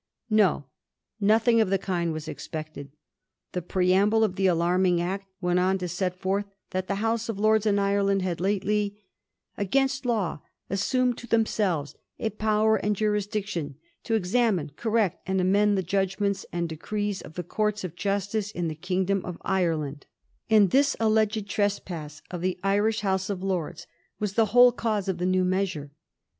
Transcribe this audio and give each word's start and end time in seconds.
No; 0.31 0.65
nothing 1.19 1.61
of 1.61 1.69
the 1.69 1.77
kind 1.77 2.11
was 2.11 2.27
expected. 2.27 2.89
The 3.51 3.61
preamble 3.61 4.23
of 4.23 4.35
the 4.35 4.47
alarming 4.47 4.99
Act 4.99 5.27
went 5.41 5.59
on 5.59 5.77
to 5.77 5.87
set 5.87 6.15
forth 6.19 6.45
that 6.71 6.87
the 6.87 6.95
House 7.05 7.29
of 7.29 7.37
Lords 7.37 7.67
in 7.67 7.77
Ireland 7.77 8.23
had 8.23 8.41
lately, 8.41 8.95
^ 8.97 9.01
against 9.61 10.03
law, 10.03 10.39
assumed 10.71 11.19
to 11.19 11.27
themselves 11.27 11.93
a 12.17 12.31
power 12.31 12.77
and 12.77 12.95
jurisdiction 12.95 13.75
to 14.05 14.15
examine, 14.15 14.71
correct, 14.75 15.21
and 15.27 15.39
amend 15.39 15.77
the 15.77 15.83
judgments 15.83 16.47
and 16.51 16.67
decrees 16.67 17.21
of 17.21 17.35
the 17.35 17.43
courts 17.43 17.83
of 17.83 17.95
justice 17.95 18.49
in 18.49 18.69
the 18.69 18.73
kingdom 18.73 19.23
of 19.23 19.37
Ireland;' 19.43 20.07
and 20.49 20.71
this 20.71 20.97
alleged 20.99 21.47
trespass 21.47 22.23
of 22.31 22.41
the 22.41 22.57
Irish 22.63 23.01
House 23.01 23.25
Digiti 23.25 23.27
zed 23.27 23.27
by 23.27 23.29
Google 23.29 23.29
1720. 23.29 23.29
THE 23.29 23.29
lEISH 23.29 23.29
HOUSE 23.29 23.29
OF 23.37 23.43
LORDS. 23.45 23.85
233 23.85 23.95
of 24.01 24.13
Lords 24.17 24.17
was 24.17 24.33
the 24.33 24.45
whole 24.53 24.71
cause 24.71 25.07
of 25.07 25.17
the 25.19 25.25
new 25.27 25.43
measure. 25.45 25.91